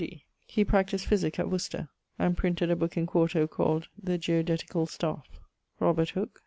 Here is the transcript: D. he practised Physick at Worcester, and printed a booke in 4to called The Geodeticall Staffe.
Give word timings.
D. 0.03 0.23
he 0.47 0.65
practised 0.65 1.05
Physick 1.05 1.37
at 1.37 1.47
Worcester, 1.47 1.87
and 2.17 2.35
printed 2.35 2.71
a 2.71 2.75
booke 2.75 2.97
in 2.97 3.05
4to 3.05 3.47
called 3.47 3.87
The 4.01 4.17
Geodeticall 4.17 4.89
Staffe. 4.89 5.27